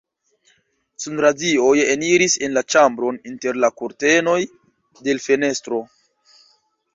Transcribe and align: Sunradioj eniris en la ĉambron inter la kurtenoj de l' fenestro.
Sunradioj 1.03 1.73
eniris 1.95 2.37
en 2.47 2.55
la 2.59 2.63
ĉambron 2.77 3.19
inter 3.33 3.61
la 3.67 3.69
kurtenoj 3.83 4.39
de 5.09 5.15
l' 5.19 5.23
fenestro. 5.27 5.83